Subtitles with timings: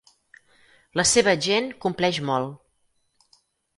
[1.01, 3.37] La seva gent compleix molt.